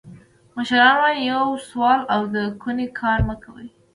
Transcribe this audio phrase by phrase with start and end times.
[0.57, 3.63] مشران وایي: یو سوال او د کونې کار مه کوه.